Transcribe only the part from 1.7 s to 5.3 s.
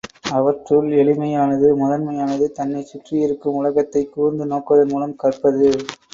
முதன்மையானது தன்னைச் சுற்றியிருக்கும் உலகத்தைக் கூர்ந்து நோக்குவதன் மூலம்